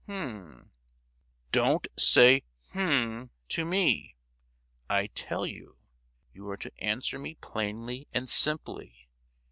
[0.09, 0.71] "H'm."
[1.51, 2.41] "Don't say
[2.73, 4.15] 'H'm' to me,
[4.89, 5.77] I tell you.
[6.33, 9.07] You are to answer me plainly and simply.